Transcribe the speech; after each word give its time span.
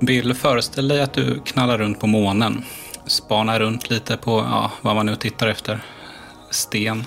Bill, 0.00 0.34
föreställ 0.34 0.88
dig 0.88 1.02
att 1.02 1.12
du 1.12 1.40
knallar 1.40 1.78
runt 1.78 2.00
på 2.00 2.06
månen. 2.06 2.64
Spanar 3.06 3.60
runt 3.60 3.90
lite 3.90 4.16
på 4.16 4.30
ja, 4.30 4.72
vad 4.82 4.94
man 4.94 5.06
nu 5.06 5.16
tittar 5.16 5.46
efter. 5.46 5.80
Sten. 6.50 7.04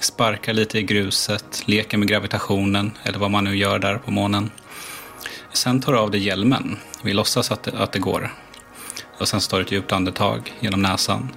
Sparkar 0.00 0.52
lite 0.52 0.78
i 0.78 0.82
gruset, 0.82 1.62
leker 1.66 1.98
med 1.98 2.08
gravitationen 2.08 2.92
eller 3.02 3.18
vad 3.18 3.30
man 3.30 3.44
nu 3.44 3.56
gör 3.56 3.78
där 3.78 3.98
på 3.98 4.10
månen. 4.10 4.50
Sen 5.52 5.80
tar 5.80 5.92
du 5.92 5.98
av 5.98 6.10
dig 6.10 6.20
hjälmen. 6.20 6.76
Vi 7.02 7.12
låtsas 7.12 7.50
att 7.50 7.62
det, 7.62 7.72
att 7.78 7.92
det 7.92 7.98
går. 7.98 8.34
Och 9.18 9.28
sen 9.28 9.40
tar 9.40 9.58
du 9.58 9.64
ett 9.64 9.72
djupt 9.72 9.92
andetag 9.92 10.52
genom 10.60 10.82
näsan. 10.82 11.28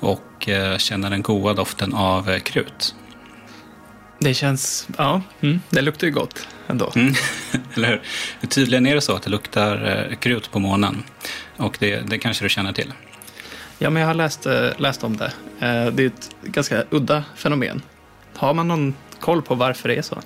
Och 0.00 0.48
eh, 0.48 0.78
känner 0.78 1.10
den 1.10 1.22
goda 1.22 1.54
doften 1.54 1.94
av 1.94 2.30
eh, 2.30 2.38
krut. 2.38 2.94
Det 4.24 4.34
känns, 4.34 4.88
ja, 4.98 5.22
mm, 5.40 5.60
det 5.70 5.80
luktar 5.82 6.06
ju 6.06 6.12
gott 6.12 6.48
ändå. 6.66 6.92
Mm. 6.96 7.14
Eller 7.74 7.88
hur? 7.88 8.02
Tydligen 8.48 8.86
är 8.86 8.94
det 8.94 9.00
så 9.00 9.16
att 9.16 9.22
det 9.22 9.30
luktar 9.30 10.06
eh, 10.10 10.16
krut 10.16 10.50
på 10.50 10.58
månen. 10.58 11.02
Och 11.56 11.76
det, 11.80 12.00
det 12.00 12.18
kanske 12.18 12.44
du 12.44 12.48
känner 12.48 12.72
till. 12.72 12.92
Ja, 13.78 13.90
men 13.90 14.00
jag 14.00 14.06
har 14.06 14.14
läst, 14.14 14.46
eh, 14.46 14.68
läst 14.76 15.04
om 15.04 15.16
det. 15.16 15.32
Eh, 15.60 15.86
Det 15.86 16.02
är 16.02 16.06
ett 16.06 16.30
ganska 16.42 16.84
udda 16.90 17.24
fenomen. 17.36 17.82
Har 18.34 18.54
man 18.54 18.68
någon 18.68 18.94
koll 19.20 19.42
på 19.42 19.54
varför 19.54 19.88
det 19.88 19.94
är 19.96 20.02
så? 20.02 20.18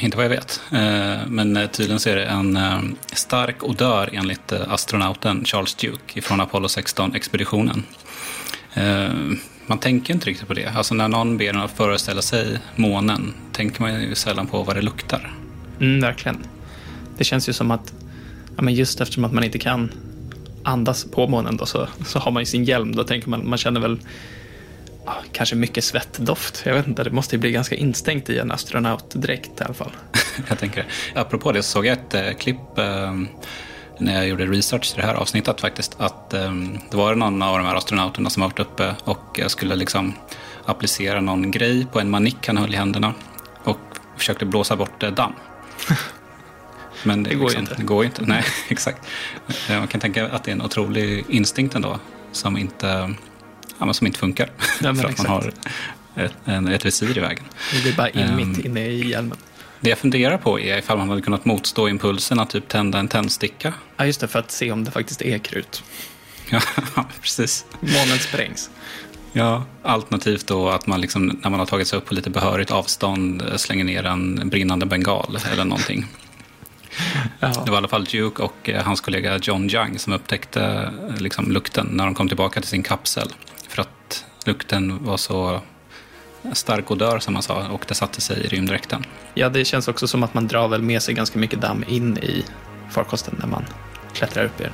Inte 0.00 0.16
vad 0.16 0.24
jag 0.24 0.30
vet. 0.30 0.60
Men 1.26 1.68
tydligen 1.72 2.00
så 2.00 2.10
är 2.10 2.16
det 2.16 2.24
en 2.24 2.58
stark 3.12 3.64
odör 3.64 4.10
enligt 4.12 4.52
astronauten 4.52 5.44
Charles 5.44 5.74
Duke 5.74 6.22
från 6.22 6.40
Apollo 6.40 6.66
16-expeditionen. 6.66 7.82
Man 9.70 9.78
tänker 9.78 10.14
inte 10.14 10.26
riktigt 10.26 10.48
på 10.48 10.54
det. 10.54 10.66
Alltså 10.66 10.94
när 10.94 11.08
någon 11.08 11.38
ber 11.38 11.48
en 11.48 11.60
att 11.60 11.70
föreställa 11.70 12.22
sig 12.22 12.58
månen 12.76 13.34
tänker 13.52 13.82
man 13.82 14.02
ju 14.02 14.14
sällan 14.14 14.46
på 14.46 14.62
vad 14.62 14.76
det 14.76 14.82
luktar. 14.82 15.34
Mm, 15.80 16.00
verkligen. 16.00 16.38
Det 17.18 17.24
känns 17.24 17.48
ju 17.48 17.52
som 17.52 17.70
att, 17.70 17.92
ja, 18.56 18.62
men 18.62 18.74
just 18.74 19.00
eftersom 19.00 19.24
att 19.24 19.32
man 19.32 19.44
inte 19.44 19.58
kan 19.58 19.90
andas 20.62 21.04
på 21.04 21.28
månen 21.28 21.56
då, 21.56 21.66
så, 21.66 21.88
så 22.06 22.18
har 22.18 22.30
man 22.30 22.42
ju 22.42 22.46
sin 22.46 22.64
hjälm. 22.64 22.96
Då 22.96 23.04
tänker 23.04 23.28
man, 23.28 23.48
man 23.48 23.58
känner 23.58 23.80
väl 23.80 24.00
ja, 25.06 25.14
kanske 25.32 25.56
mycket 25.56 25.84
svettdoft. 25.84 26.62
Jag 26.66 26.74
vet 26.74 26.86
inte, 26.86 27.04
det 27.04 27.10
måste 27.10 27.36
ju 27.36 27.40
bli 27.40 27.52
ganska 27.52 27.74
instängt 27.74 28.30
i 28.30 28.38
en 28.38 28.52
astronautdräkt 28.52 29.60
i 29.60 29.64
alla 29.64 29.74
fall. 29.74 29.92
jag 30.48 30.58
tänker 30.58 30.84
det. 30.84 31.20
Apropå 31.20 31.52
det 31.52 31.62
så 31.62 31.70
såg 31.70 31.86
jag 31.86 31.92
ett 31.92 32.14
eh, 32.14 32.32
klipp 32.32 32.78
eh, 32.78 33.14
när 34.00 34.14
jag 34.14 34.28
gjorde 34.28 34.46
research 34.46 34.90
till 34.92 35.00
det 35.00 35.06
här 35.06 35.14
avsnittet 35.14 35.60
faktiskt. 35.60 35.96
Att 36.00 36.34
eh, 36.34 36.52
det 36.90 36.96
var 36.96 37.14
någon 37.14 37.42
av 37.42 37.58
de 37.58 37.66
här 37.66 37.74
astronauterna 37.74 38.30
som 38.30 38.42
har 38.42 38.48
varit 38.50 38.58
uppe 38.58 38.94
och 39.04 39.40
skulle 39.46 39.76
liksom 39.76 40.14
applicera 40.66 41.20
någon 41.20 41.50
grej 41.50 41.86
på 41.92 42.00
en 42.00 42.10
manick 42.10 42.46
han 42.46 42.56
höll 42.56 42.74
i 42.74 42.76
händerna. 42.76 43.14
Och 43.64 43.78
försökte 44.16 44.44
blåsa 44.46 44.76
bort 44.76 45.00
damm. 45.16 45.32
Men 47.04 47.22
Det 47.22 47.34
går 47.34 47.38
ju 47.40 47.44
liksom, 47.46 47.60
inte. 47.62 47.74
Det 47.74 47.82
går 47.82 48.04
inte. 48.04 48.22
Nej, 48.22 48.44
exakt. 48.68 49.06
Eh, 49.70 49.78
Man 49.78 49.88
kan 49.88 50.00
tänka 50.00 50.28
att 50.28 50.44
det 50.44 50.50
är 50.50 50.52
en 50.52 50.62
otrolig 50.62 51.24
instinkt 51.28 51.74
ändå 51.74 51.98
som 52.32 52.56
inte, 52.56 53.14
ja, 53.78 53.92
som 53.92 54.06
inte 54.06 54.18
funkar. 54.18 54.50
men 54.80 54.96
för 55.02 55.08
att 55.08 55.18
man 55.18 55.26
har 55.26 55.52
ett, 56.16 56.48
ett 56.72 56.84
visir 56.86 57.18
i 57.18 57.20
vägen. 57.20 57.44
Det 57.74 57.82
blir 57.82 57.96
bara 57.96 58.08
in 58.08 58.20
Ehm. 58.20 58.36
mitt 58.36 58.58
inne 58.64 58.86
i 58.86 59.08
hjälmen. 59.10 59.38
Det 59.80 59.90
jag 59.90 59.98
funderar 59.98 60.38
på 60.38 60.60
är 60.60 60.78
ifall 60.78 60.98
man 60.98 61.08
hade 61.08 61.22
kunnat 61.22 61.44
motstå 61.44 61.88
impulsen 61.88 62.40
att 62.40 62.50
typ 62.50 62.68
tända 62.68 62.98
en 62.98 63.08
tändsticka. 63.08 63.74
Ja, 63.96 64.06
just 64.06 64.20
det, 64.20 64.28
för 64.28 64.38
att 64.38 64.50
se 64.50 64.72
om 64.72 64.84
det 64.84 64.90
faktiskt 64.90 65.22
är 65.22 65.38
krut. 65.38 65.82
Ja, 66.96 67.04
precis. 67.20 67.66
Månen 67.80 68.18
sprängs. 68.18 68.70
Ja, 69.32 69.64
alternativt 69.82 70.46
då 70.46 70.68
att 70.68 70.86
man 70.86 71.00
liksom, 71.00 71.26
när 71.42 71.50
man 71.50 71.58
har 71.60 71.66
tagit 71.66 71.88
sig 71.88 71.96
upp 71.96 72.06
på 72.06 72.14
lite 72.14 72.30
behörigt 72.30 72.70
avstånd 72.70 73.42
eh, 73.42 73.56
slänger 73.56 73.84
ner 73.84 74.06
en 74.06 74.48
brinnande 74.48 74.86
bengal 74.86 75.38
eller 75.52 75.64
någonting. 75.64 76.06
Ja. 77.40 77.48
Det 77.64 77.70
var 77.70 77.76
i 77.76 77.78
alla 77.78 77.88
fall 77.88 78.04
Duke 78.04 78.42
och 78.42 78.68
eh, 78.68 78.82
hans 78.82 79.00
kollega 79.00 79.38
John 79.42 79.70
Young 79.70 79.98
som 79.98 80.12
upptäckte 80.12 80.92
eh, 81.08 81.16
liksom, 81.20 81.52
lukten 81.52 81.86
när 81.90 82.04
de 82.04 82.14
kom 82.14 82.28
tillbaka 82.28 82.60
till 82.60 82.70
sin 82.70 82.82
kapsel. 82.82 83.28
För 83.68 83.82
att 83.82 84.24
lukten 84.44 85.04
var 85.04 85.16
så 85.16 85.60
stark 86.52 86.90
odör 86.90 87.18
som 87.18 87.34
man 87.34 87.42
sa 87.42 87.68
och 87.68 87.84
det 87.88 87.94
satte 87.94 88.20
sig 88.20 88.44
i 88.44 88.48
rymddräkten. 88.48 89.04
ja, 89.34 89.48
det 89.48 89.64
känns 89.64 89.88
också 89.88 90.06
som 90.06 90.22
att 90.22 90.34
man 90.34 90.46
drar 90.46 90.68
väl 90.68 90.82
med 90.82 91.02
sig 91.02 91.14
ganska 91.14 91.38
mycket 91.38 91.60
damm 91.60 91.84
in 91.88 92.18
i 92.18 92.44
farkosten 92.90 93.34
när 93.38 93.46
man 93.46 93.64
klättrar 94.12 94.44
upp 94.44 94.60
i 94.60 94.62
den. 94.62 94.72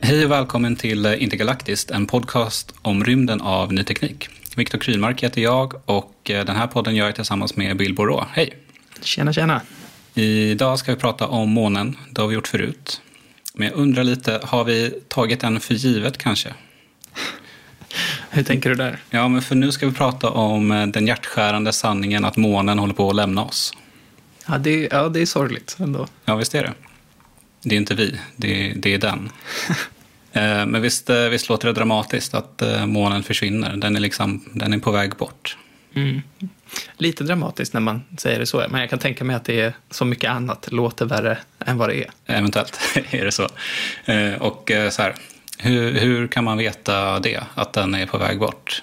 Hej 0.00 0.24
och 0.24 0.30
välkommen 0.30 0.76
till 0.76 1.06
Intergalaktiskt, 1.06 1.90
en 1.90 2.06
podcast 2.06 2.74
om 2.82 3.04
rymden 3.04 3.40
av 3.40 3.72
ny 3.72 3.84
teknik. 3.84 4.28
Viktor 4.56 4.78
Krylmark 4.78 5.22
heter 5.22 5.40
jag 5.40 5.74
och 5.84 6.30
eh, 6.30 6.44
den 6.44 6.56
här 6.56 6.66
podden 6.66 6.94
gör 6.94 7.06
jag 7.06 7.14
tillsammans 7.14 7.56
med 7.56 7.76
Bill 7.76 7.94
Borå. 7.94 8.26
Hej! 8.30 8.56
Tjena, 9.02 9.32
tjena. 9.32 9.60
Idag 10.14 10.78
ska 10.78 10.94
vi 10.94 11.00
prata 11.00 11.26
om 11.26 11.50
månen, 11.50 11.96
det 12.10 12.20
har 12.20 12.28
vi 12.28 12.34
gjort 12.34 12.48
förut. 12.48 13.00
Men 13.54 13.68
jag 13.68 13.76
undrar 13.76 14.04
lite, 14.04 14.40
har 14.42 14.64
vi 14.64 15.00
tagit 15.08 15.40
den 15.40 15.60
för 15.60 15.74
givet 15.74 16.18
kanske? 16.18 16.54
Hur 18.30 18.42
tänker 18.42 18.70
du 18.70 18.76
där? 18.76 18.98
Ja, 19.10 19.28
men 19.28 19.42
för 19.42 19.54
nu 19.54 19.72
ska 19.72 19.86
vi 19.86 19.92
prata 19.92 20.30
om 20.30 20.72
eh, 20.72 20.86
den 20.86 21.06
hjärtskärande 21.06 21.72
sanningen 21.72 22.24
att 22.24 22.36
månen 22.36 22.78
håller 22.78 22.94
på 22.94 23.10
att 23.10 23.16
lämna 23.16 23.44
oss. 23.44 23.72
Ja, 24.46 24.58
det, 24.58 24.88
ja, 24.90 25.08
det 25.08 25.20
är 25.20 25.26
sorgligt 25.26 25.76
ändå. 25.80 26.06
Ja, 26.24 26.36
visst 26.36 26.54
är 26.54 26.62
det. 26.62 26.72
Det 27.62 27.74
är 27.74 27.78
inte 27.78 27.94
vi, 27.94 28.20
det 28.36 28.70
är, 28.70 28.74
det 28.74 28.94
är 28.94 28.98
den. 28.98 29.30
Eh, 30.36 30.66
Men 30.66 30.82
visst, 30.82 31.10
eh, 31.10 31.28
visst 31.28 31.48
låter 31.48 31.68
det 31.68 31.74
dramatiskt 31.74 32.34
att 32.34 32.62
eh, 32.62 32.86
månen 32.86 33.22
försvinner. 33.22 33.76
Den 33.76 33.96
är, 33.96 34.00
liksom, 34.00 34.44
den 34.52 34.72
är 34.72 34.78
på 34.78 34.90
väg 34.90 35.16
bort. 35.16 35.56
Mm. 35.94 36.22
Lite 36.96 37.24
dramatiskt 37.24 37.74
när 37.74 37.80
man 37.80 38.02
säger 38.18 38.38
det 38.38 38.46
så, 38.46 38.64
men 38.68 38.80
jag 38.80 38.90
kan 38.90 38.98
tänka 38.98 39.24
mig 39.24 39.36
att 39.36 39.44
det 39.44 39.60
är 39.60 39.72
så 39.90 40.04
mycket 40.04 40.30
annat 40.30 40.72
låter 40.72 41.06
värre 41.06 41.38
än 41.66 41.78
vad 41.78 41.88
det 41.88 42.04
är. 42.04 42.10
Eventuellt 42.26 42.80
är 43.10 43.24
det 43.24 43.32
så. 43.32 43.44
Och 44.38 44.70
så 44.90 45.02
här, 45.02 45.14
hur, 45.58 45.92
hur 45.92 46.26
kan 46.26 46.44
man 46.44 46.58
veta 46.58 47.20
det, 47.20 47.42
att 47.54 47.72
den 47.72 47.94
är 47.94 48.06
på 48.06 48.18
väg 48.18 48.38
bort? 48.38 48.82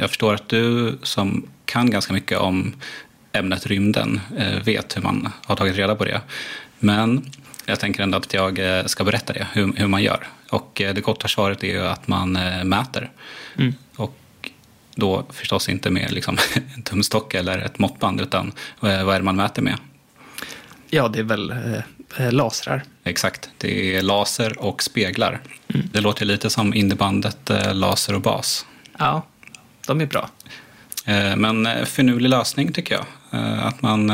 Jag 0.00 0.08
förstår 0.08 0.34
att 0.34 0.48
du 0.48 0.98
som 1.02 1.46
kan 1.64 1.90
ganska 1.90 2.12
mycket 2.12 2.38
om 2.38 2.74
ämnet 3.32 3.66
rymden 3.66 4.20
vet 4.64 4.96
hur 4.96 5.02
man 5.02 5.32
har 5.44 5.56
tagit 5.56 5.76
reda 5.76 5.94
på 5.94 6.04
det. 6.04 6.20
Men 6.78 7.30
jag 7.66 7.80
tänker 7.80 8.02
ändå 8.02 8.18
att 8.18 8.34
jag 8.34 8.60
ska 8.90 9.04
berätta 9.04 9.32
det, 9.32 9.46
hur, 9.52 9.72
hur 9.76 9.86
man 9.86 10.02
gör. 10.02 10.26
Och 10.52 10.80
eh, 10.80 10.94
det 10.94 11.00
korta 11.00 11.28
svaret 11.28 11.64
är 11.64 11.68
ju 11.68 11.86
att 11.86 12.08
man 12.08 12.36
eh, 12.36 12.64
mäter. 12.64 13.10
Mm. 13.58 13.74
Och 13.96 14.16
då 14.94 15.26
förstås 15.30 15.68
inte 15.68 15.90
med 15.90 16.12
liksom 16.12 16.38
en 16.74 16.82
tumstock 16.82 17.34
eller 17.34 17.58
ett 17.58 17.78
måttband, 17.78 18.20
utan 18.20 18.46
eh, 18.82 19.04
vad 19.04 19.14
är 19.14 19.18
det 19.18 19.24
man 19.24 19.36
mäter 19.36 19.62
med? 19.62 19.76
Ja, 20.90 21.08
det 21.08 21.18
är 21.18 21.22
väl 21.22 21.50
eh, 22.18 22.32
lasrar. 22.32 22.82
Exakt, 23.04 23.50
det 23.58 23.96
är 23.96 24.02
laser 24.02 24.58
och 24.58 24.82
speglar. 24.82 25.40
Mm. 25.74 25.88
Det 25.92 26.00
låter 26.00 26.24
lite 26.26 26.50
som 26.50 26.74
indiebandet 26.74 27.50
eh, 27.50 27.74
Laser 27.74 28.14
och 28.14 28.20
bas. 28.20 28.66
Ja, 28.98 29.26
de 29.86 30.00
är 30.00 30.06
bra. 30.06 30.28
Eh, 31.06 31.36
Men 31.36 31.86
finurlig 31.86 32.28
lösning 32.28 32.72
tycker 32.72 32.94
jag. 32.94 33.04
Att 33.62 33.82
man 33.82 34.12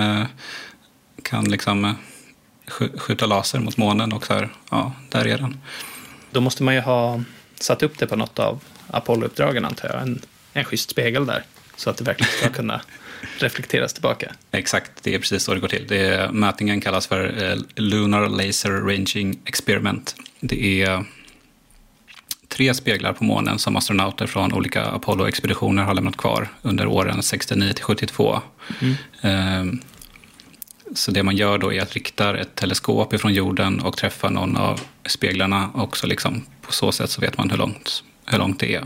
kan 1.22 1.44
liksom 1.50 1.94
sk- 2.66 2.98
skjuta 2.98 3.26
laser 3.26 3.58
mot 3.58 3.76
månen 3.76 4.12
och 4.12 4.26
så 4.26 4.34
här, 4.34 4.48
ja, 4.70 4.92
där 5.08 5.26
är 5.26 5.38
den. 5.38 5.60
Då 6.30 6.40
måste 6.40 6.62
man 6.62 6.74
ju 6.74 6.80
ha 6.80 7.22
satt 7.60 7.82
upp 7.82 7.98
det 7.98 8.06
på 8.06 8.16
något 8.16 8.38
av 8.38 8.60
Apollo-uppdragen, 8.86 9.64
antar 9.64 9.88
jag. 9.88 10.02
En, 10.02 10.22
en 10.52 10.64
schysst 10.64 10.90
spegel 10.90 11.26
där, 11.26 11.42
så 11.76 11.90
att 11.90 11.96
det 11.96 12.04
verkligen 12.04 12.32
ska 12.32 12.48
kunna 12.48 12.80
reflekteras 13.38 13.92
tillbaka. 13.92 14.32
Exakt, 14.50 14.92
det 15.02 15.14
är 15.14 15.18
precis 15.18 15.42
så 15.42 15.54
det 15.54 15.60
går 15.60 15.68
till. 15.68 15.86
Det 15.88 16.06
är, 16.06 16.28
mätningen 16.28 16.80
kallas 16.80 17.06
för 17.06 17.50
eh, 17.50 17.56
Lunar 17.76 18.28
Laser 18.28 18.70
Ranging 18.70 19.38
Experiment. 19.44 20.14
Det 20.40 20.82
är 20.82 21.04
tre 22.48 22.74
speglar 22.74 23.12
på 23.12 23.24
månen 23.24 23.58
som 23.58 23.76
astronauter 23.76 24.26
från 24.26 24.52
olika 24.52 24.84
Apollo-expeditioner 24.84 25.82
har 25.82 25.94
lämnat 25.94 26.16
kvar 26.16 26.48
under 26.62 26.86
åren 26.86 27.22
69 27.22 27.72
till 27.72 27.84
72. 27.84 28.40
Mm. 29.22 29.80
Så 30.94 31.10
det 31.10 31.22
man 31.22 31.36
gör 31.36 31.58
då 31.58 31.72
är 31.72 31.82
att 31.82 31.92
rikta 31.92 32.38
ett 32.38 32.54
teleskop 32.54 33.12
ifrån 33.12 33.34
jorden 33.34 33.80
och 33.80 33.96
träffa 33.96 34.30
någon 34.30 34.56
av 34.56 34.80
speglarna 35.06 35.70
och 35.74 35.96
så 35.96 36.06
liksom 36.06 36.44
på 36.62 36.72
så 36.72 36.92
sätt 36.92 37.10
så 37.10 37.20
vet 37.20 37.38
man 37.38 37.50
hur 37.50 37.56
långt, 37.56 38.04
hur 38.24 38.38
långt 38.38 38.60
det 38.60 38.74
är. 38.74 38.84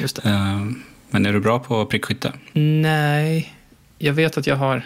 Just 0.00 0.22
det. 0.22 0.28
Ehm, 0.28 0.82
men 1.10 1.26
är 1.26 1.32
du 1.32 1.40
bra 1.40 1.58
på 1.58 1.86
prickskytte? 1.86 2.32
Nej, 2.52 3.54
jag 3.98 4.12
vet 4.12 4.38
att 4.38 4.46
jag 4.46 4.56
har 4.56 4.82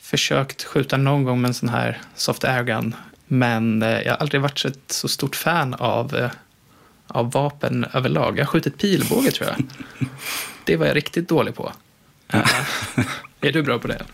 försökt 0.00 0.64
skjuta 0.64 0.96
någon 0.96 1.24
gång 1.24 1.40
med 1.40 1.48
en 1.48 1.54
sån 1.54 1.68
här 1.68 2.00
soft 2.14 2.44
airgun. 2.44 2.94
Men 3.26 3.82
eh, 3.82 4.00
jag 4.00 4.12
har 4.12 4.18
aldrig 4.18 4.40
varit 4.40 4.64
ett 4.64 4.92
så 4.92 5.08
stort 5.08 5.36
fan 5.36 5.74
av, 5.74 6.16
eh, 6.16 6.30
av 7.06 7.30
vapen 7.30 7.86
överlag. 7.92 8.38
Jag 8.38 8.44
har 8.44 8.50
skjutit 8.50 8.78
pilbåge 8.78 9.30
tror 9.30 9.48
jag. 9.48 9.64
Det 10.64 10.76
var 10.76 10.86
jag 10.86 10.96
riktigt 10.96 11.28
dålig 11.28 11.54
på. 11.54 11.72
är 13.40 13.52
du 13.52 13.62
bra 13.62 13.78
på 13.78 13.88
det? 13.88 14.04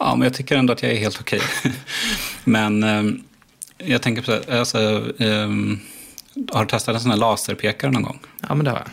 Ja, 0.00 0.16
men 0.16 0.22
jag 0.22 0.34
tycker 0.34 0.56
ändå 0.56 0.72
att 0.72 0.82
jag 0.82 0.92
är 0.92 0.96
helt 0.96 1.20
okej. 1.20 1.40
men 2.44 2.84
um, 2.84 3.22
jag 3.78 4.02
tänker 4.02 4.22
på 4.22 4.26
så 4.26 4.58
alltså, 4.58 4.78
um, 5.18 5.80
har 6.52 6.64
du 6.64 6.68
testat 6.68 6.94
en 6.94 7.00
sån 7.00 7.10
här 7.10 7.18
laserpekare 7.18 7.90
någon 7.90 8.02
gång? 8.02 8.18
Ja, 8.48 8.54
men 8.54 8.64
det 8.64 8.70
har 8.70 8.78
jag. 8.78 8.88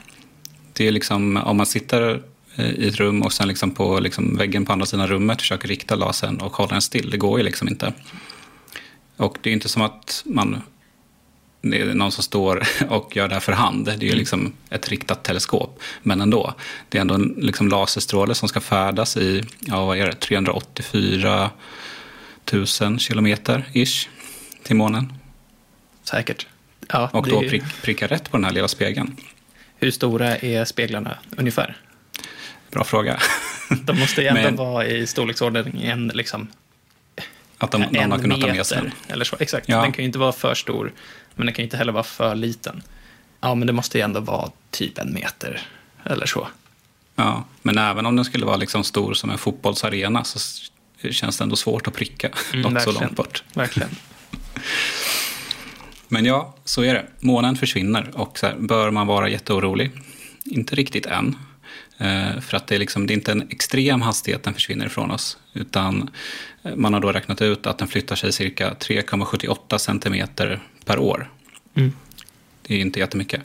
Det 0.73 0.87
är 0.87 0.91
liksom, 0.91 1.37
om 1.37 1.57
man 1.57 1.65
sitter 1.65 2.23
eh, 2.55 2.69
i 2.69 2.87
ett 2.87 2.95
rum 2.95 3.21
och 3.21 3.33
sen 3.33 3.47
liksom 3.47 3.71
på 3.71 3.99
liksom 3.99 4.37
väggen 4.37 4.65
på 4.65 4.73
andra 4.73 4.85
sidan 4.85 5.07
rummet 5.07 5.41
försöker 5.41 5.67
rikta 5.67 5.95
lasern 5.95 6.37
och 6.37 6.55
hålla 6.55 6.69
den 6.69 6.81
still. 6.81 7.09
Det 7.09 7.17
går 7.17 7.39
ju 7.39 7.45
liksom 7.45 7.67
inte. 7.67 7.93
Och 9.17 9.37
det 9.41 9.49
är 9.49 9.53
inte 9.53 9.69
som 9.69 9.81
att 9.81 10.23
man 10.25 10.61
det 11.69 11.81
är 11.81 11.93
någon 11.93 12.11
som 12.11 12.23
står 12.23 12.63
och 12.89 13.15
gör 13.15 13.27
det 13.27 13.33
här 13.33 13.39
för 13.39 13.51
hand. 13.51 13.85
Det 13.85 13.91
är 13.91 13.97
ju 13.97 14.07
mm. 14.07 14.17
liksom 14.17 14.53
ett 14.69 14.89
riktat 14.89 15.23
teleskop. 15.23 15.79
Men 16.03 16.21
ändå, 16.21 16.53
det 16.89 16.97
är 16.97 17.01
ändå 17.01 17.15
en 17.15 17.35
liksom 17.37 17.67
laserstråle 17.67 18.35
som 18.35 18.49
ska 18.49 18.59
färdas 18.59 19.17
i, 19.17 19.43
ja 19.59 19.85
vad 19.85 19.97
är 19.97 20.05
det, 20.05 20.13
384 20.13 21.49
000 22.53 22.99
kilometer 22.99 23.65
ish 23.73 24.09
till 24.63 24.75
månen. 24.75 25.13
Säkert. 26.03 26.47
Ja, 26.89 27.09
och 27.13 27.27
då 27.27 27.39
prick, 27.39 27.63
pricka 27.81 28.07
rätt 28.07 28.31
på 28.31 28.37
den 28.37 28.43
här 28.43 28.51
lilla 28.51 28.67
spegeln. 28.67 29.15
Hur 29.77 29.91
stora 29.91 30.37
är 30.37 30.65
speglarna 30.65 31.17
ungefär? 31.37 31.77
Bra 32.71 32.83
fråga. 32.83 33.19
De 33.83 33.99
måste 33.99 34.21
ju 34.21 34.27
ändå 34.27 34.41
Men... 34.41 34.55
vara 34.55 34.85
i 34.85 35.07
storleksordningen 35.07 36.11
liksom 36.13 36.47
att 37.57 37.71
de, 37.71 37.81
någon 37.81 38.11
har 38.11 38.19
kunnat 38.19 38.41
ta 38.41 38.47
med 38.47 38.65
sig 38.65 38.91
Eller 39.07 39.25
så. 39.25 39.35
Exakt, 39.39 39.69
ja. 39.69 39.81
den 39.81 39.91
kan 39.91 40.03
ju 40.03 40.07
inte 40.07 40.19
vara 40.19 40.31
för 40.31 40.55
stor, 40.55 40.93
men 41.35 41.45
den 41.45 41.55
kan 41.55 41.63
ju 41.63 41.65
inte 41.65 41.77
heller 41.77 41.93
vara 41.93 42.03
för 42.03 42.35
liten. 42.35 42.83
Ja, 43.41 43.55
men 43.55 43.67
det 43.67 43.73
måste 43.73 43.97
ju 43.97 44.03
ändå 44.03 44.19
vara 44.19 44.51
typ 44.71 44.97
en 44.97 45.13
meter 45.13 45.61
eller 46.03 46.25
så. 46.25 46.47
Ja, 47.15 47.45
men 47.61 47.77
även 47.77 48.05
om 48.05 48.15
den 48.15 48.25
skulle 48.25 48.45
vara 48.45 48.57
liksom 48.57 48.83
stor 48.83 49.13
som 49.13 49.29
en 49.29 49.37
fotbollsarena 49.37 50.23
så 50.23 50.39
känns 51.11 51.37
det 51.37 51.43
ändå 51.43 51.55
svårt 51.55 51.87
att 51.87 51.93
pricka 51.93 52.29
mm, 52.53 52.73
något 52.73 52.83
så 52.83 52.91
långt 52.91 53.15
bort. 53.15 53.43
Verkligen. 53.53 53.89
Men 56.07 56.25
ja, 56.25 56.55
så 56.65 56.83
är 56.83 56.93
det. 56.93 57.05
Månen 57.19 57.55
försvinner 57.55 58.11
och 58.13 58.39
här, 58.41 58.55
bör 58.59 58.91
man 58.91 59.07
vara 59.07 59.29
jätteorolig? 59.29 59.91
Inte 60.45 60.75
riktigt 60.75 61.05
än. 61.05 61.35
Eh, 61.97 62.39
för 62.39 62.57
att 62.57 62.67
det 62.67 62.75
är, 62.75 62.79
liksom, 62.79 63.07
det 63.07 63.13
är 63.13 63.15
inte 63.15 63.31
en 63.31 63.47
extrem 63.49 64.01
hastighet 64.01 64.43
den 64.43 64.53
försvinner 64.53 64.85
ifrån 64.85 65.11
oss. 65.11 65.37
Utan 65.53 66.09
eh, 66.63 66.75
man 66.75 66.93
har 66.93 66.99
då 66.99 67.11
räknat 67.11 67.41
ut 67.41 67.67
att 67.67 67.77
den 67.77 67.87
flyttar 67.87 68.15
sig 68.15 68.31
cirka 68.31 68.73
3,78 68.73 69.77
centimeter 69.77 70.59
per 70.85 70.99
år. 70.99 71.31
Mm. 71.75 71.93
Det 72.61 72.75
är 72.75 72.79
inte 72.79 72.99
jättemycket. 72.99 73.41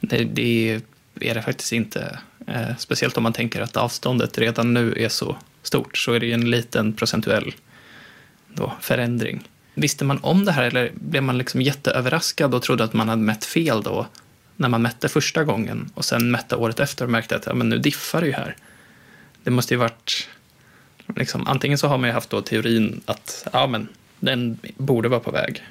Det, 0.00 0.24
det 0.24 0.80
är 1.20 1.34
det 1.34 1.42
faktiskt 1.42 1.72
inte. 1.72 2.18
Eh, 2.46 2.76
speciellt 2.78 3.16
om 3.16 3.22
man 3.22 3.32
tänker 3.32 3.60
att 3.60 3.76
avståndet 3.76 4.38
redan 4.38 4.74
nu 4.74 4.94
är 4.96 5.08
så 5.08 5.36
stort. 5.62 5.98
Så 5.98 6.12
är 6.12 6.20
det 6.20 6.26
ju 6.26 6.32
en 6.32 6.50
liten 6.50 6.92
procentuell 6.92 7.54
då, 8.54 8.72
förändring. 8.80 9.48
Visste 9.74 10.04
man 10.04 10.18
om 10.22 10.44
det 10.44 10.52
här 10.52 10.62
eller 10.62 10.90
blev 10.94 11.22
man 11.22 11.38
liksom 11.38 11.62
jätteöverraskad 11.62 12.54
och 12.54 12.62
trodde 12.62 12.84
att 12.84 12.92
man 12.92 13.08
hade 13.08 13.22
mätt 13.22 13.44
fel 13.44 13.82
då 13.82 14.06
när 14.56 14.68
man 14.68 14.82
mätte 14.82 15.08
första 15.08 15.44
gången 15.44 15.90
och 15.94 16.04
sen 16.04 16.30
mätte 16.30 16.56
året 16.56 16.80
efter 16.80 17.04
och 17.04 17.10
märkte 17.10 17.36
att 17.36 17.46
ja, 17.46 17.54
men 17.54 17.68
nu 17.68 17.78
diffar 17.78 18.20
det 18.20 18.26
ju 18.26 18.32
här. 18.32 18.56
Det 19.44 19.50
måste 19.50 19.74
ju 19.74 19.78
varit, 19.78 20.28
liksom, 21.16 21.46
antingen 21.46 21.78
så 21.78 21.88
har 21.88 21.98
man 21.98 22.08
ju 22.08 22.14
haft 22.14 22.30
då 22.30 22.42
teorin 22.42 23.00
att 23.06 23.46
ja, 23.52 23.66
men 23.66 23.88
den 24.20 24.58
borde 24.76 25.08
vara 25.08 25.20
på 25.20 25.30
väg 25.30 25.62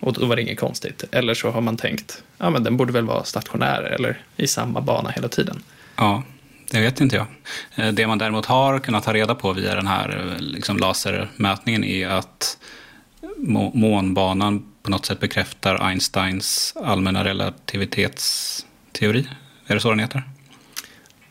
och 0.00 0.12
då 0.12 0.26
var 0.26 0.36
det 0.36 0.42
inget 0.42 0.60
konstigt. 0.60 1.04
Eller 1.12 1.34
så 1.34 1.50
har 1.50 1.60
man 1.60 1.76
tänkt 1.76 2.22
ja, 2.38 2.50
men 2.50 2.64
den 2.64 2.76
borde 2.76 2.92
väl 2.92 3.04
vara 3.04 3.24
stationär 3.24 3.82
eller 3.82 4.20
i 4.36 4.46
samma 4.46 4.80
bana 4.80 5.10
hela 5.10 5.28
tiden. 5.28 5.62
Ja, 5.96 6.22
det 6.70 6.80
vet 6.80 7.00
inte 7.00 7.16
jag. 7.16 7.26
Eh, 7.74 7.94
det 7.94 8.06
man 8.06 8.18
däremot 8.18 8.46
har 8.46 8.78
kunnat 8.78 9.04
ta 9.04 9.12
reda 9.12 9.34
på 9.34 9.52
via 9.52 9.74
den 9.74 9.86
här 9.86 10.32
eh, 10.32 10.40
liksom, 10.40 10.76
lasermätningen 10.76 11.84
är 11.84 12.08
att 12.08 12.58
månbanan 13.72 14.72
på 14.88 14.92
något 14.92 15.06
sätt 15.06 15.20
bekräftar 15.20 15.88
Einsteins 15.88 16.74
allmänna 16.76 17.24
relativitetsteori. 17.24 19.28
Är 19.66 19.74
det 19.74 19.80
så 19.80 19.90
den 19.90 19.98
heter? 19.98 20.22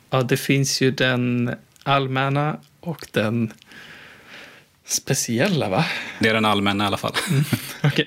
Ja, 0.09 0.21
det 0.21 0.37
finns 0.37 0.81
ju 0.81 0.91
den 0.91 1.55
allmänna 1.83 2.59
och 2.79 3.07
den 3.11 3.53
speciella, 4.85 5.69
va? 5.69 5.85
Det 6.19 6.29
är 6.29 6.33
den 6.33 6.45
allmänna 6.45 6.83
i 6.83 6.87
alla 6.87 6.97
fall. 6.97 7.13
Mm, 7.29 7.43
okay. 7.83 8.05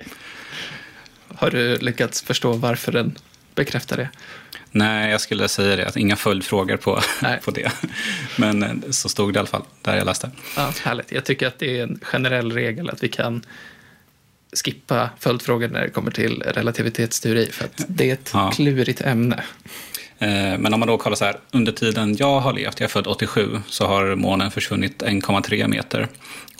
Har 1.34 1.50
du 1.50 1.78
lyckats 1.78 2.22
förstå 2.22 2.52
varför 2.52 2.92
den 2.92 3.18
bekräftar 3.54 3.96
det? 3.96 4.08
Nej, 4.70 5.10
jag 5.10 5.20
skulle 5.20 5.48
säga 5.48 5.76
det. 5.76 5.86
Att 5.86 5.96
inga 5.96 6.16
följdfrågor 6.16 6.76
på, 6.76 7.00
på 7.44 7.50
det. 7.50 7.72
Men 8.36 8.62
eh, 8.62 8.74
så 8.90 9.08
stod 9.08 9.32
det 9.32 9.36
i 9.36 9.38
alla 9.38 9.48
fall 9.48 9.64
där 9.82 9.96
jag 9.96 10.06
läste. 10.06 10.30
Ja, 10.56 10.72
härligt. 10.82 11.12
Jag 11.12 11.24
tycker 11.24 11.46
att 11.46 11.58
det 11.58 11.78
är 11.78 11.82
en 11.82 12.00
generell 12.02 12.52
regel 12.52 12.90
att 12.90 13.02
vi 13.02 13.08
kan 13.08 13.44
skippa 14.52 15.10
följdfrågor 15.18 15.68
när 15.68 15.80
det 15.80 15.90
kommer 15.90 16.10
till 16.10 16.42
relativitetsteori, 16.42 17.46
för 17.52 17.64
att 17.64 17.84
det 17.88 18.10
är 18.10 18.14
ett 18.14 18.30
ja. 18.34 18.50
klurigt 18.50 19.00
ämne. 19.00 19.44
Eh, 20.18 20.58
men 20.58 20.74
om 20.74 20.80
man 20.80 20.88
då 20.88 20.98
kollar 20.98 21.16
så 21.16 21.24
här, 21.24 21.36
under 21.50 21.72
tiden 21.72 22.16
jag 22.18 22.40
har 22.40 22.52
levt, 22.52 22.80
jag 22.80 22.84
är 22.84 22.90
född 22.90 23.06
87, 23.06 23.60
så 23.66 23.86
har 23.86 24.14
månen 24.14 24.50
försvunnit 24.50 25.02
1,3 25.02 25.68
meter. 25.68 26.08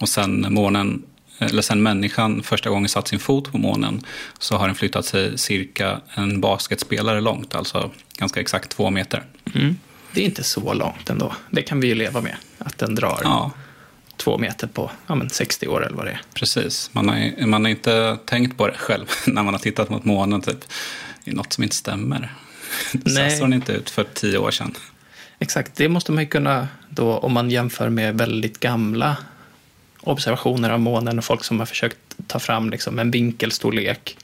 Och 0.01 0.09
sen 0.09 0.47
månen, 0.51 1.03
eller 1.39 1.63
sen 1.63 1.83
människan 1.83 2.43
första 2.43 2.71
gången 2.71 2.89
satt 2.89 3.09
sin 3.09 3.19
fot 3.19 3.53
på 3.53 3.59
månen, 3.59 4.03
så 4.39 4.57
har 4.57 4.67
den 4.67 4.77
flyttat 4.77 5.07
sig 5.07 5.39
cirka 5.39 6.01
en 6.15 6.41
basketspelare 6.41 7.21
långt, 7.21 7.55
alltså 7.55 7.91
ganska 8.17 8.41
exakt 8.41 8.71
två 8.71 8.91
meter. 8.91 9.23
Mm. 9.55 9.77
Det 10.13 10.21
är 10.21 10.25
inte 10.25 10.45
så 10.45 10.73
långt 10.73 11.11
ändå. 11.11 11.35
Det 11.51 11.63
kan 11.63 11.81
vi 11.81 11.89
ju 11.89 11.95
leva 11.95 12.21
med, 12.21 12.37
att 12.59 12.79
den 12.79 12.95
drar. 12.95 13.21
Ja 13.23 13.51
två 14.21 14.39
meter 14.39 14.67
på 14.67 14.91
ja, 15.07 15.15
men 15.15 15.31
60 15.31 15.69
år 15.69 15.87
eller 15.87 15.97
vad 15.97 16.07
det 16.07 16.11
är. 16.11 16.21
Precis, 16.35 16.91
man 16.93 17.09
har, 17.09 17.47
man 17.47 17.65
har 17.65 17.71
inte 17.71 18.19
tänkt 18.25 18.57
på 18.57 18.67
det 18.67 18.77
själv 18.77 19.07
när 19.27 19.43
man 19.43 19.55
har 19.55 19.59
tittat 19.59 19.91
mot 19.91 20.05
månen. 20.05 20.41
Typ. 20.41 20.65
Det 21.25 21.31
är 21.31 21.35
något 21.35 21.53
som 21.53 21.65
inte 21.65 21.77
stämmer. 21.77 22.35
Nej. 22.93 23.31
Så 23.31 23.37
såg 23.37 23.45
den 23.45 23.53
inte 23.53 23.73
ut 23.73 23.91
för 23.91 24.05
tio 24.15 24.39
år 24.39 24.51
sedan. 24.51 24.75
Exakt, 25.39 25.77
det 25.77 25.89
måste 25.89 26.13
man 26.13 26.25
ju 26.25 26.29
kunna 26.29 26.69
då 26.89 27.19
om 27.19 27.33
man 27.33 27.51
jämför 27.51 27.89
med 27.89 28.19
väldigt 28.19 28.61
gamla 28.61 29.17
observationer 30.01 30.71
av 30.71 30.81
månen 30.81 31.19
och 31.19 31.25
folk 31.25 31.45
som 31.45 31.59
har 31.59 31.67
försökt 31.67 31.99
ta 32.27 32.39
fram 32.39 32.71
liksom 32.71 32.99
en 32.99 33.11
vinkelstorlek 33.11 34.17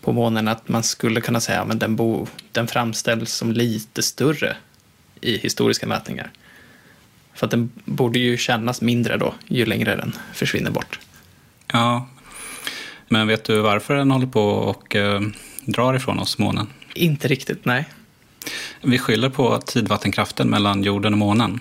på 0.00 0.12
månen 0.12 0.48
att 0.48 0.68
man 0.68 0.82
skulle 0.82 1.20
kunna 1.20 1.40
säga 1.40 1.60
att 1.62 1.80
den, 1.80 1.96
bo, 1.96 2.26
den 2.52 2.66
framställs 2.66 3.32
som 3.32 3.52
lite 3.52 4.02
större 4.02 4.56
i 5.20 5.38
historiska 5.38 5.86
mätningar. 5.86 6.30
För 7.36 7.46
att 7.46 7.50
den 7.50 7.70
borde 7.84 8.18
ju 8.18 8.36
kännas 8.36 8.80
mindre 8.80 9.16
då, 9.16 9.34
ju 9.46 9.66
längre 9.66 9.96
den 9.96 10.12
försvinner 10.32 10.70
bort. 10.70 10.98
Ja, 11.72 12.08
men 13.08 13.26
vet 13.26 13.44
du 13.44 13.60
varför 13.60 13.94
den 13.94 14.10
håller 14.10 14.26
på 14.26 14.42
och 14.42 14.96
eh, 14.96 15.20
drar 15.64 15.94
ifrån 15.94 16.18
oss, 16.18 16.38
månen? 16.38 16.66
Inte 16.94 17.28
riktigt, 17.28 17.64
nej. 17.64 17.84
Vi 18.82 18.98
skyller 18.98 19.28
på 19.28 19.58
tidvattenkraften 19.58 20.50
mellan 20.50 20.82
jorden 20.82 21.12
och 21.12 21.18
månen. 21.18 21.60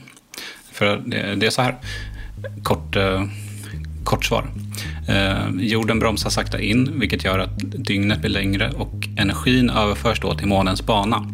För 0.71 1.03
det, 1.05 1.35
det 1.35 1.45
är 1.45 1.49
så 1.49 1.61
här, 1.61 1.75
kort, 2.63 2.95
eh, 2.95 3.25
kort 4.03 4.25
svar. 4.25 4.47
Eh, 5.07 5.49
jorden 5.59 5.99
bromsar 5.99 6.29
sakta 6.29 6.59
in, 6.61 6.99
vilket 6.99 7.23
gör 7.23 7.39
att 7.39 7.59
dygnet 7.59 8.19
blir 8.19 8.31
längre 8.31 8.71
och 8.71 9.07
energin 9.17 9.69
överförs 9.69 10.19
då 10.19 10.35
till 10.35 10.47
månens 10.47 10.85
bana 10.85 11.31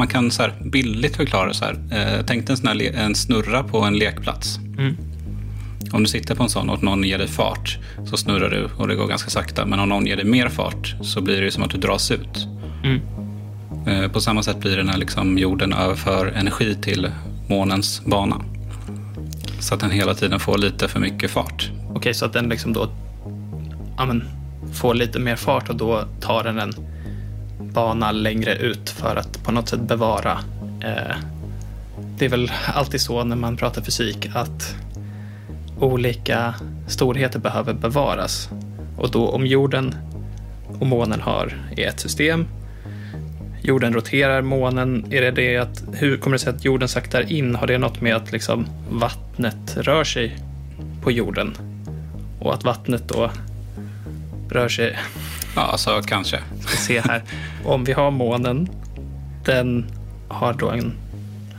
man 0.00 0.08
kan 0.08 0.30
så 0.30 0.42
här 0.42 0.54
bildligt 0.60 1.16
förklara 1.16 1.54
så 1.54 1.64
här. 1.64 1.72
Eh, 1.72 2.24
tänk 2.26 2.46
dig 2.46 2.52
en, 2.52 2.56
sån 2.56 2.80
en 2.80 3.14
snurra 3.14 3.62
på 3.62 3.80
en 3.80 3.98
lekplats. 3.98 4.58
Mm. 4.78 4.96
Om 5.92 6.02
du 6.02 6.08
sitter 6.08 6.34
på 6.34 6.42
en 6.42 6.48
sån 6.48 6.70
och 6.70 6.82
någon 6.82 7.04
ger 7.04 7.18
dig 7.18 7.28
fart 7.28 7.78
så 8.04 8.16
snurrar 8.16 8.50
du 8.50 8.68
och 8.76 8.88
det 8.88 8.94
går 8.94 9.06
ganska 9.06 9.30
sakta. 9.30 9.66
Men 9.66 9.80
om 9.80 9.88
någon 9.88 10.06
ger 10.06 10.16
dig 10.16 10.24
mer 10.24 10.48
fart 10.48 10.94
så 11.02 11.20
blir 11.20 11.40
det 11.40 11.50
som 11.50 11.62
att 11.62 11.70
du 11.70 11.78
dras 11.78 12.10
ut. 12.10 12.46
Mm. 12.84 13.00
Eh, 13.86 14.10
på 14.10 14.20
samma 14.20 14.42
sätt 14.42 14.60
blir 14.60 14.76
det 14.76 14.82
när 14.82 14.96
liksom 14.96 15.38
jorden 15.38 15.72
överför 15.72 16.26
energi 16.26 16.76
till 16.82 17.10
månens 17.48 18.02
bana. 18.04 18.44
Så 19.60 19.74
att 19.74 19.80
den 19.80 19.90
hela 19.90 20.14
tiden 20.14 20.40
får 20.40 20.58
lite 20.58 20.88
för 20.88 21.00
mycket 21.00 21.30
fart. 21.30 21.70
Okej, 21.94 22.14
så 22.14 22.24
att 22.24 22.32
den 22.32 22.48
liksom 22.48 22.72
då 22.72 22.88
ja, 23.96 24.06
men, 24.06 24.24
får 24.74 24.94
lite 24.94 25.18
mer 25.18 25.36
fart 25.36 25.68
och 25.68 25.76
då 25.76 26.04
tar 26.20 26.44
den 26.44 26.58
en 26.58 26.72
bana 27.72 28.12
längre 28.12 28.54
ut 28.54 28.90
för 28.90 29.16
att 29.16 29.42
på 29.42 29.52
något 29.52 29.68
sätt 29.68 29.80
bevara. 29.80 30.38
Eh, 30.84 31.16
det 32.18 32.24
är 32.24 32.28
väl 32.28 32.52
alltid 32.74 33.00
så 33.00 33.24
när 33.24 33.36
man 33.36 33.56
pratar 33.56 33.82
fysik 33.82 34.30
att 34.34 34.74
olika 35.78 36.54
storheter 36.88 37.38
behöver 37.38 37.72
bevaras. 37.72 38.48
Och 38.98 39.10
då 39.10 39.28
om 39.28 39.46
jorden 39.46 39.94
och 40.80 40.86
månen 40.86 41.20
har 41.20 41.66
i 41.76 41.82
ett 41.82 42.00
system, 42.00 42.46
jorden 43.62 43.92
roterar, 43.92 44.42
månen, 44.42 45.06
är 45.10 45.20
det 45.20 45.30
det 45.30 45.56
att, 45.56 45.84
hur 45.92 46.16
kommer 46.16 46.34
det 46.34 46.38
sig 46.38 46.54
att 46.54 46.64
jorden 46.64 46.88
saktar 46.88 47.32
in? 47.32 47.54
Har 47.54 47.66
det 47.66 47.78
något 47.78 48.00
med 48.00 48.16
att 48.16 48.32
liksom 48.32 48.66
vattnet 48.90 49.76
rör 49.76 50.04
sig 50.04 50.38
på 51.02 51.10
jorden? 51.10 51.56
Och 52.40 52.54
att 52.54 52.64
vattnet 52.64 53.08
då 53.08 53.30
rör 54.50 54.68
sig 54.68 54.98
Ja, 55.56 55.62
alltså 55.62 56.02
kanske. 56.02 56.38
ska 56.60 56.76
se 56.76 57.00
här. 57.00 57.22
Om 57.64 57.84
vi 57.84 57.92
har 57.92 58.10
månen, 58.10 58.68
den 59.44 59.86
har 60.28 60.52
då 60.52 60.70
en, 60.70 60.92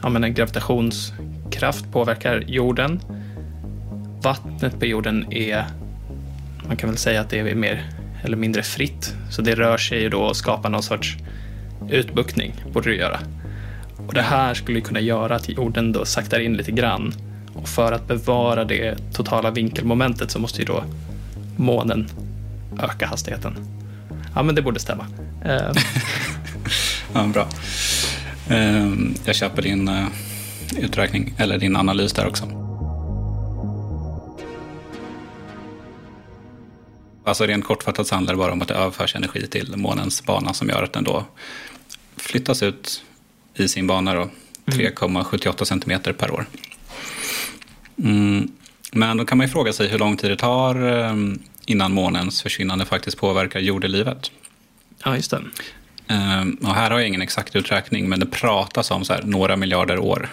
ja, 0.04 0.10
men 0.10 0.24
en 0.24 0.34
gravitationskraft, 0.34 1.92
påverkar 1.92 2.44
jorden. 2.48 3.00
Vattnet 4.24 4.80
på 4.80 4.86
jorden 4.86 5.34
är, 5.34 5.66
man 6.68 6.78
kan 6.78 6.90
väl 6.90 6.98
säga 6.98 7.22
att 7.22 7.30
det 7.30 7.40
är 7.40 7.56
mer 7.56 7.90
eller 8.24 8.38
mindre 8.38 8.64
fritt. 8.64 9.16
Så 9.32 9.42
det 9.42 9.56
rör 9.56 9.78
sig 9.78 10.02
ju 10.02 10.10
då 10.10 10.20
och 10.20 10.36
skapar 10.36 10.70
någon 10.70 10.84
sorts 10.84 11.18
utbuktning, 11.90 12.54
borde 12.74 12.90
det 12.90 12.96
göra. 12.96 13.20
Och 14.08 14.14
det 14.14 14.22
här 14.22 14.54
skulle 14.54 14.82
kunna 14.82 15.00
göra 15.00 15.36
att 15.36 15.50
jorden 15.50 15.92
då 15.92 16.06
saktar 16.06 16.40
in 16.40 16.54
lite 16.54 16.72
grann. 16.72 17.14
Och 17.54 17.68
för 17.68 17.92
att 17.92 18.08
bevara 18.08 18.66
det 18.66 18.96
totala 19.14 19.52
vinkelmomentet 19.52 20.32
så 20.32 20.40
måste 20.40 20.60
ju 20.60 20.66
då 20.66 20.84
månen 21.58 22.08
öka 22.80 23.08
hastigheten. 23.08 23.81
Ja, 24.36 24.44
men 24.44 24.56
det 24.56 24.62
borde 24.62 24.80
stämma. 24.80 25.08
Eh, 25.46 25.72
Ja, 27.14 27.28
bra. 27.28 27.48
Ehm, 28.50 29.16
Jag 29.26 29.36
köper 29.36 29.62
din 29.62 29.88
eh, 29.88 30.08
uträkning, 30.78 31.34
eller 31.38 31.58
din 31.58 31.76
analys 31.76 32.14
där 32.14 32.28
också. 32.28 32.46
Alltså 37.26 37.46
rent 37.46 37.66
kortfattat 37.66 38.08
så 38.08 38.16
handlar 38.16 38.34
det 38.34 38.38
bara 38.38 38.52
om 38.52 38.62
att 38.62 38.68
det 38.68 38.74
överförs 38.74 39.16
energi 39.16 39.48
till 39.48 39.74
månens 39.78 40.24
bana 40.26 40.54
som 40.54 40.70
gör 40.70 40.84
att 40.84 40.94
den 40.94 41.04
då 41.04 41.26
flyttas 42.18 42.64
ut 42.64 43.04
i 43.56 43.68
sin 43.68 43.88
bana 43.88 44.14
då, 44.14 44.30
3,78 44.66 45.64
centimeter 45.64 46.14
per 46.14 46.32
år. 46.32 46.46
Mm. 48.04 48.52
Men 48.94 49.18
då 49.18 49.26
kan 49.26 49.38
man 49.38 49.48
ju 49.48 49.52
fråga 49.52 49.74
sig 49.74 49.88
hur 49.88 50.00
lång 50.00 50.18
tid 50.18 50.32
det 50.32 50.36
tar 50.38 50.76
eh, 51.00 51.16
innan 51.66 51.94
månens 51.94 52.42
försvinnande 52.42 52.86
faktiskt 52.86 53.18
påverkar 53.18 53.60
jordelivet. 53.60 54.32
ja, 55.04 55.16
just 55.16 55.32
det. 55.32 55.42
Ehm, 56.08 56.58
Och 56.62 56.76
här 56.76 56.92
har 56.92 57.00
jag 57.00 57.08
ingen 57.08 57.22
exakt 57.22 57.56
uträkning, 57.56 58.10
men 58.10 58.20
det 58.20 58.26
pratas 58.26 58.92
om 58.92 59.06
så 59.06 59.14
här 59.14 59.24
några 59.24 59.56
miljarder 59.56 60.00
år. 60.00 60.30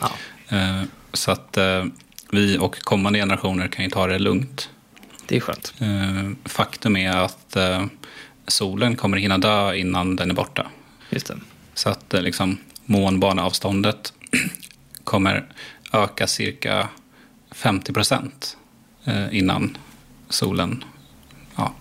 Ja. 0.00 0.10
Ehm, 0.48 0.86
Så 1.12 1.30
att 1.30 1.56
eh, 1.56 1.84
vi 2.30 2.58
och 2.58 2.80
kommande 2.82 3.18
generationer 3.18 3.68
kan 3.68 3.84
ju 3.84 3.90
ta 3.90 4.06
det 4.06 4.18
lugnt. 4.18 4.70
Det 5.26 5.36
är 5.36 5.40
skönt. 5.40 5.74
Ehm, 5.78 6.36
Faktum 6.44 6.96
är 6.96 7.10
att 7.16 7.56
eh, 7.56 7.86
solen 8.46 8.96
kommer 8.96 9.16
hinna 9.16 9.38
dö 9.38 9.74
innan 9.74 10.16
den 10.16 10.30
är 10.30 10.34
borta. 10.34 10.66
Just 11.10 11.26
det. 11.26 11.36
Så 11.74 11.88
att 11.90 12.14
eh, 12.14 12.22
liksom, 12.22 12.58
månbaneavståndet 12.84 14.12
kommer 15.04 15.44
öka 15.92 16.26
cirka 16.26 16.88
50 17.52 17.92
procent 17.92 18.56
eh, 19.04 19.36
innan 19.38 19.76
solen 20.30 20.84
ja, 21.56 21.74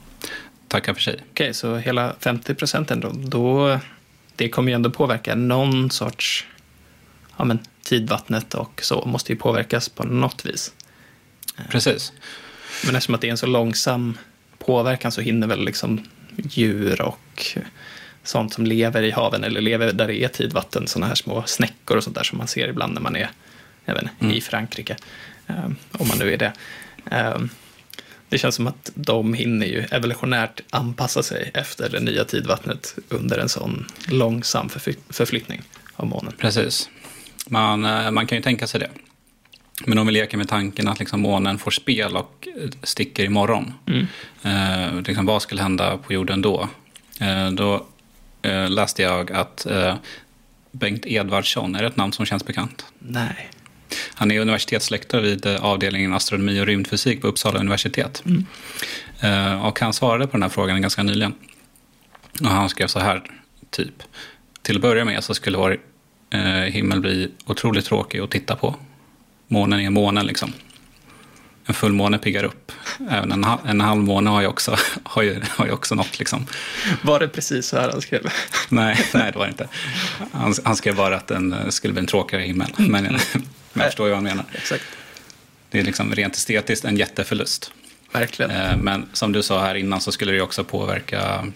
tackar 0.68 0.94
för 0.94 1.02
sig. 1.02 1.24
Okej, 1.32 1.54
så 1.54 1.78
hela 1.78 2.16
50 2.20 2.56
procent 2.56 2.92
ändå. 2.92 3.12
Då, 3.14 3.80
det 4.36 4.50
kommer 4.50 4.72
ju 4.72 4.76
ändå 4.76 4.92
påverka 4.92 5.36
någon 5.36 5.92
sorts... 5.92 6.46
Ja, 7.38 7.46
men 7.46 7.60
tidvattnet 7.84 8.54
och 8.54 8.82
så 8.84 9.06
måste 9.06 9.32
ju 9.32 9.38
påverkas 9.38 9.90
på 9.90 10.04
något 10.04 10.46
vis. 10.46 10.74
Precis. 11.70 12.14
Men 12.86 12.96
eftersom 12.96 13.16
att 13.16 13.22
det 13.22 13.28
är 13.28 13.32
en 13.32 13.38
så 13.38 13.48
långsam 13.48 14.18
påverkan 14.58 15.12
så 15.12 15.22
hinner 15.22 15.48
väl 15.48 15.66
liksom 15.66 16.06
djur 16.36 17.02
och 17.02 17.58
sånt 18.24 18.54
som 18.54 18.66
lever 18.66 19.04
i 19.04 19.12
haven 19.12 19.44
eller 19.44 19.62
lever 19.62 19.94
där 19.94 20.08
det 20.08 20.24
är 20.24 20.28
tidvatten, 20.28 20.88
sådana 20.88 21.08
här 21.08 21.16
små 21.16 21.44
snäckor 21.46 21.98
och 21.98 22.04
sånt 22.04 22.16
där 22.16 22.24
som 22.24 22.38
man 22.38 22.48
ser 22.48 22.68
ibland 22.68 22.94
när 22.94 23.02
man 23.02 23.16
är 23.16 23.30
även 23.86 24.10
i 24.34 24.42
Frankrike, 24.42 24.98
eh, 25.48 25.66
om 25.92 26.08
man 26.08 26.18
nu 26.18 26.34
är 26.34 26.38
det. 26.38 26.54
Eh, 27.12 27.38
det 28.30 28.38
känns 28.38 28.56
som 28.56 28.68
att 28.68 28.92
de 28.96 29.34
hinner 29.34 29.66
ju 29.66 29.80
evolutionärt 29.92 30.62
anpassa 30.70 31.24
sig 31.24 31.52
efter 31.54 31.90
det 31.90 32.00
nya 32.00 32.26
tidvattnet 32.26 32.96
under 33.10 33.38
en 33.38 33.50
sån 33.50 33.86
långsam 34.08 34.68
förfly- 34.70 34.98
förflyttning 35.10 35.62
av 35.96 36.08
månen. 36.08 36.34
Precis. 36.38 36.90
Man, 37.48 37.86
eh, 37.86 38.12
man 38.12 38.28
kan 38.28 38.38
ju 38.38 38.42
tänka 38.42 38.68
sig 38.68 38.80
det. 38.80 38.90
Men 39.86 39.98
om 39.98 40.08
vi 40.08 40.14
leker 40.14 40.38
med 40.38 40.48
tanken 40.50 40.88
att 40.88 41.00
liksom 41.00 41.22
månen 41.22 41.58
får 41.60 41.72
spel 41.72 42.16
och 42.18 42.48
sticker 42.84 43.24
imorgon. 43.24 43.74
Eh, 44.44 45.02
liksom 45.08 45.26
vad 45.26 45.42
skulle 45.42 45.62
hända 45.62 45.98
på 45.98 46.14
jorden 46.14 46.42
då? 46.42 46.70
Eh, 47.20 47.52
då 47.52 47.86
eh, 48.42 48.70
läste 48.70 49.02
jag 49.02 49.32
att 49.32 49.66
eh, 49.66 49.96
Bengt 50.72 51.06
Edvardsson, 51.06 51.76
är 51.76 51.82
det 51.82 51.88
ett 51.88 51.96
namn 51.98 52.14
som 52.14 52.26
känns 52.26 52.46
bekant? 52.46 52.86
Nej. 53.00 53.50
Han 54.14 54.32
är 54.32 54.40
universitetslektor 54.40 55.20
vid 55.22 55.46
eh, 55.46 55.66
avdelningen 55.66 56.14
astronomi 56.14 56.62
och 56.62 56.66
rymdfysik 56.66 57.22
på 57.22 57.28
Uppsala 57.28 57.60
universitet. 57.60 58.24
Eh, 59.20 59.66
Och 59.66 59.80
han 59.80 59.94
svarade 59.94 60.28
på 60.28 60.32
den 60.32 60.42
här 60.42 60.50
frågan 60.50 60.82
ganska 60.82 61.04
nyligen. 61.04 61.34
Och 62.42 62.48
han 62.48 62.70
skrev 62.70 62.88
så 62.88 63.00
här, 63.00 63.24
typ. 63.70 64.04
Till 64.62 64.76
att 64.76 64.82
börja 64.82 65.06
med 65.06 65.24
så 65.24 65.34
skulle 65.34 65.58
vår 65.58 65.78
eh, 66.30 66.42
himmel 66.50 67.00
bli 67.02 67.32
otroligt 67.46 67.86
tråkig 67.86 68.20
att 68.20 68.32
titta 68.32 68.56
på. 68.56 68.76
Månen 69.48 69.80
är 69.80 69.90
månen 69.90 70.26
liksom. 70.26 70.54
En 71.70 71.76
fullmåne 71.76 72.18
piggar 72.18 72.44
upp. 72.44 72.72
Även 73.10 73.32
en, 73.32 73.46
en 73.66 73.82
halvmåne 73.82 74.30
har 74.30 74.42
ju 74.42 74.48
också, 74.48 74.78
har 75.04 75.24
ju, 75.24 75.42
har 75.50 75.66
ju 75.66 75.72
också 75.72 75.96
något 75.96 76.20
liksom. 76.20 76.48
Var 77.02 77.20
det 77.20 77.28
precis 77.28 77.68
så 77.68 77.78
här 77.78 77.90
han 77.90 78.02
skrev? 78.02 78.22
Nej, 78.70 79.06
nej, 79.14 79.32
det 79.32 79.40
var 79.40 79.46
det 79.46 79.52
inte. 79.52 79.68
Han, 80.32 80.54
han 80.64 80.76
skrev 80.76 80.96
bara 80.96 81.16
att 81.16 81.28
den 81.28 81.54
eh, 81.54 81.70
skulle 81.70 81.94
bli 81.94 82.00
en 82.00 82.08
tråkigare 82.08 82.44
himmel. 82.44 82.68
Men, 82.78 83.04
men 83.04 83.20
jag 83.74 83.86
förstår 83.86 84.08
ju 84.08 84.10
vad 84.10 84.18
han 84.18 84.24
menar. 84.24 84.46
Exakt. 84.54 84.84
Det 85.70 85.80
är 85.80 85.84
liksom 85.84 86.16
rent 86.16 86.36
estetiskt 86.36 86.86
en 86.86 86.98
jätteförlust. 86.98 87.72
Verkligen. 88.12 88.52
Eh, 88.52 88.78
Men 88.78 89.10
som 89.14 89.32
du 89.32 89.44
sa 89.44 89.62
här 89.62 89.76
innan 89.76 90.02
så 90.02 90.12
skulle 90.12 90.32
det 90.32 90.42
också 90.42 90.64
påverka 90.64 91.48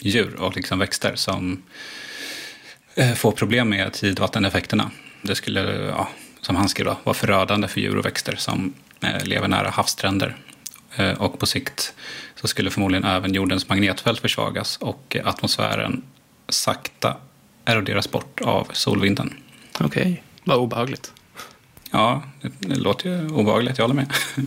djur 0.00 0.34
och 0.34 0.56
liksom 0.56 0.78
växter 0.78 1.12
som 1.14 1.62
eh, 2.94 3.14
får 3.14 3.32
problem 3.32 3.68
med 3.68 3.92
tidvatteneffekterna. 3.92 4.90
Det 5.22 5.34
skulle, 5.34 5.60
ja, 5.72 6.08
som 6.40 6.56
han 6.56 6.68
skrev, 6.68 6.86
då, 6.86 6.98
vara 7.04 7.14
förödande 7.14 7.68
för 7.68 7.80
djur 7.80 7.96
och 7.96 8.06
växter 8.06 8.36
som 8.36 8.74
lever 9.24 9.48
nära 9.48 9.70
havsstränder. 9.70 10.36
Eh, 10.96 11.10
Och 11.10 11.38
på 11.38 11.46
sikt 11.46 11.94
så 12.34 12.48
skulle 12.48 12.70
förmodligen 12.70 13.04
även 13.04 13.34
jordens 13.34 13.68
magnetfält 13.68 14.20
försvagas 14.20 14.76
och 14.76 15.16
atmosfären 15.24 16.02
sakta 16.48 17.16
eroderas 17.64 18.10
bort 18.10 18.40
av 18.40 18.68
solvinden. 18.72 19.34
Okej, 19.80 20.22
vad 20.44 20.58
obehagligt. 20.58 21.12
Ja, 21.90 22.22
det, 22.60 22.74
låter 22.74 23.08
ju 23.10 23.28
obehagligt, 23.28 23.78
jag 23.78 23.84
håller 23.84 23.94
med. 23.94 24.12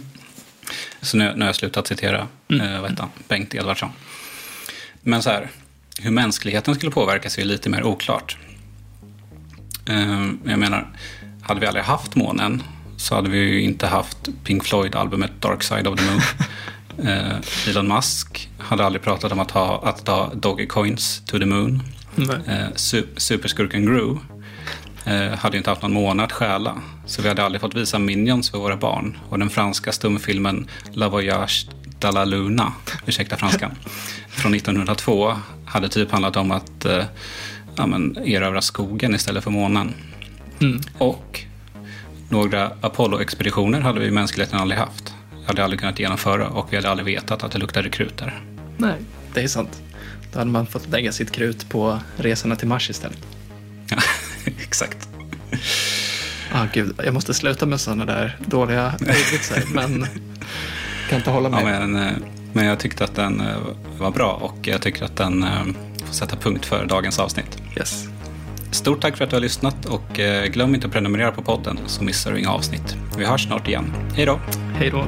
Så 1.02 1.18
nu, 1.18 1.34
nu 1.36 1.40
har 1.40 1.46
jag 1.46 1.56
slutat 1.56 1.88
citera 1.88 2.28
eh, 2.48 2.58
heter 2.58 2.96
han? 3.00 3.10
Bengt 3.28 3.56
Edvardsson. 3.56 3.90
Men 5.02 5.24
så 5.24 5.30
här, 5.30 5.50
hur 6.00 6.12
mänskligheten 6.12 6.76
skulle 6.76 6.92
påverkas 6.92 7.38
är 7.38 7.46
lite 7.46 7.70
mer 7.70 7.84
oklart. 7.84 8.38
Eh, 9.90 10.28
jag 10.46 10.60
menar, 10.60 10.88
hade 11.42 11.60
vi 11.60 11.66
aldrig 11.68 11.86
haft 11.86 12.16
månen 12.16 12.64
så 13.00 13.16
hade 13.16 13.30
vi 13.30 13.38
ju 13.38 13.62
inte 13.62 13.88
haft 13.88 14.18
Pink 14.44 14.64
Floyd-albumet 14.64 15.32
Dark 15.40 15.64
Side 15.64 15.88
of 15.88 16.00
the 16.00 16.06
Moon. 16.06 16.22
eh, 17.08 17.70
Elon 17.70 17.88
Musk 17.88 18.50
hade 18.58 18.86
aldrig 18.86 19.02
pratat 19.04 19.32
om 19.32 19.40
att 19.40 19.52
ha, 19.52 19.82
att 19.84 20.06
ta 20.06 20.34
Dogecoins 20.34 21.22
to 21.26 21.40
the 21.40 21.46
moon. 21.46 21.84
Eh, 22.18 22.54
su- 22.76 23.08
superskurken 23.18 23.86
Gru 23.86 24.18
eh, 25.06 25.38
hade 25.38 25.56
ju 25.56 25.58
inte 25.58 25.70
haft 25.70 25.82
någon 25.82 25.94
månad 25.94 26.24
att 26.24 26.32
stjäla. 26.32 26.82
Så 27.06 27.22
vi 27.22 27.28
hade 27.28 27.44
aldrig 27.44 27.62
fått 27.62 27.76
visa 27.76 28.00
Minions 28.00 28.50
för 28.52 28.58
våra 28.58 28.78
barn. 28.78 29.18
Och 29.30 29.40
den 29.40 29.50
franska 29.50 29.92
stumfilmen 29.92 30.68
La 30.94 31.10
Voyage 31.10 31.68
de 32.00 32.14
la 32.14 32.26
Luna, 32.26 32.74
ursäkta 33.06 33.38
franskan, 33.38 33.72
från 34.30 34.54
1902 34.54 35.38
hade 35.66 35.90
typ 35.90 36.12
handlat 36.12 36.36
om 36.36 36.52
att 36.52 36.86
eh, 36.86 37.04
ja, 37.76 37.86
men, 37.86 38.18
erövra 38.18 38.62
skogen 38.62 39.16
istället 39.16 39.44
för 39.44 39.52
månen. 39.52 39.94
Och 40.98 41.46
några 42.30 42.72
Apollo-expeditioner 42.82 43.82
hade 43.82 44.00
vi 44.00 44.12
mänskligheten 44.12 44.60
aldrig 44.60 44.80
haft. 44.80 45.14
hade 45.48 45.64
aldrig 45.64 45.80
kunnat 45.80 46.00
genomföra 46.00 46.48
och 46.50 46.68
vi 46.72 46.76
hade 46.76 46.90
aldrig 46.90 47.06
vetat 47.06 47.44
att 47.44 47.52
det 47.52 47.58
luktade 47.60 47.90
krut 47.90 48.18
där. 48.18 48.42
Nej, 48.78 48.96
det 49.34 49.42
är 49.42 49.48
sant. 49.48 49.82
Då 50.34 50.40
hade 50.40 50.52
man 50.52 50.68
fått 50.68 50.88
lägga 50.90 51.12
sitt 51.12 51.32
krut 51.32 51.70
på 51.70 52.00
resorna 52.18 52.56
till 52.56 52.68
Mars 52.68 52.90
istället. 52.90 53.18
Ja, 53.90 53.98
exakt. 54.62 55.10
Ah, 56.54 56.66
gud, 56.74 56.96
jag 57.06 57.14
måste 57.14 57.34
sluta 57.34 57.66
med 57.66 57.80
sådana 57.82 58.06
där 58.06 58.38
dåliga 58.48 58.94
ordvitsar, 59.02 59.64
men 59.74 60.08
kan 61.10 61.18
inte 61.18 61.30
hålla 61.30 61.50
Ja, 61.50 61.66
med. 61.66 61.90
men, 61.90 62.08
eh, 62.08 62.14
men 62.54 62.66
jag 62.66 62.80
tyckte 62.80 63.04
att 63.04 63.16
den 63.16 63.42
eh, 63.42 63.58
var 63.98 64.12
bra 64.12 64.32
och 64.34 64.68
jag 64.68 64.82
tycker 64.82 65.06
att 65.06 65.18
den 65.18 65.44
eh, 65.44 65.50
få 66.06 66.14
sätta 66.14 66.36
punkt 66.36 66.66
för 66.66 66.86
dagens 66.86 67.20
avsnitt. 67.20 67.58
Yes. 67.78 68.06
Stort 68.72 69.02
tack 69.02 69.18
för 69.18 69.24
att 69.24 69.30
du 69.30 69.36
har 69.36 69.42
lyssnat 69.42 69.86
och 69.86 70.20
eh, 70.20 70.46
glöm 70.46 70.76
inte 70.76 70.88
att 70.88 70.94
prenumerera 70.94 71.32
på 71.32 71.42
podden 71.42 71.80
så 71.88 72.04
missar 72.04 72.32
du 72.32 72.40
inga 72.40 72.52
avsnitt. 72.52 72.96
Vi 73.18 73.26
hörs 73.26 73.44
snart 73.48 73.68
igen. 73.68 73.94
Hej 74.16 74.26
då! 74.26 74.40
Hej 74.76 74.90
då. 74.90 75.06